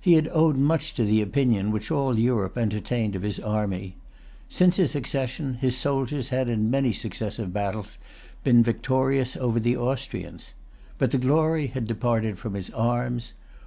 [0.00, 3.96] He had owed much to the opinion which all Europe entertained of his army.
[4.48, 7.98] Since his accession, his soldiers had in many successive battles
[8.42, 10.52] been victorious over the Austrians.
[10.96, 13.34] But the glory had departed from his arms.